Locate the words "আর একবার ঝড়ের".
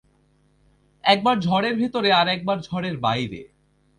2.11-2.95